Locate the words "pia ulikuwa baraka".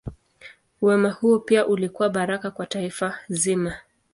1.39-2.51